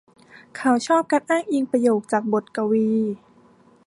[0.57, 2.89] เขาชอบการอ้างอิงประโยคจากบทกวี